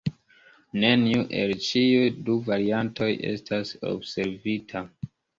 Neniu 0.83 1.25
el 1.41 1.51
ĉiuj 1.65 2.07
du 2.29 2.37
variantoj 2.47 3.09
estas 3.33 3.75
observita. 3.91 4.83